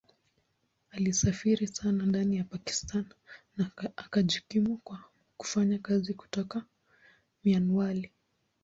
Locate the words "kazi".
5.79-6.13